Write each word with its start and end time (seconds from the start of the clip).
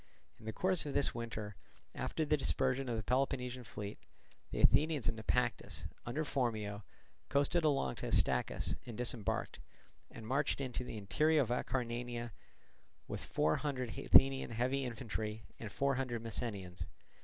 In 0.39 0.45
the 0.45 0.51
course 0.51 0.87
of 0.87 0.95
this 0.95 1.13
winter, 1.13 1.55
after 1.93 2.25
the 2.25 2.35
dispersion 2.35 2.89
of 2.89 2.97
the 2.97 3.03
Peloponnesian 3.03 3.63
fleet, 3.63 3.99
the 4.49 4.59
Athenians 4.59 5.07
in 5.07 5.15
Naupactus, 5.15 5.85
under 6.07 6.25
Phormio, 6.25 6.81
coasted 7.29 7.63
along 7.63 7.97
to 7.97 8.07
Astacus 8.07 8.73
and 8.87 8.97
disembarked, 8.97 9.59
and 10.09 10.25
marched 10.25 10.59
into 10.59 10.83
the 10.83 10.97
interior 10.97 11.43
of 11.43 11.49
Acarnania 11.51 12.31
with 13.07 13.23
four 13.23 13.57
hundred 13.57 13.95
Athenian 13.95 14.49
heavy 14.49 14.85
infantry 14.85 15.43
and 15.59 15.71
four 15.71 15.93
hundred 15.93 16.23
Messenians. 16.23 16.85